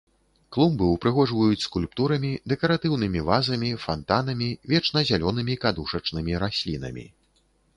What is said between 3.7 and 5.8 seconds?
фантанамі, вечназялёнымі